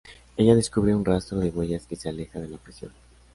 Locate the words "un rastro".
0.95-1.37